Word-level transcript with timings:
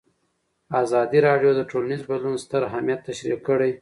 ازادي 0.83 1.19
راډیو 1.27 1.51
د 1.55 1.61
ټولنیز 1.71 2.01
بدلون 2.09 2.35
ستر 2.43 2.61
اهميت 2.69 2.99
تشریح 3.09 3.37
کړی. 3.47 3.69